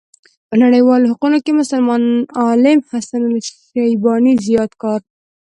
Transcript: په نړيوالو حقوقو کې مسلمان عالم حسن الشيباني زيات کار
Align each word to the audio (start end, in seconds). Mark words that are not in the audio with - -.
په 0.47 0.55
نړيوالو 0.63 1.09
حقوقو 1.11 1.39
کې 1.45 1.59
مسلمان 1.61 2.03
عالم 2.41 2.79
حسن 2.89 3.23
الشيباني 3.39 4.33
زيات 4.45 4.71
کار 4.81 4.99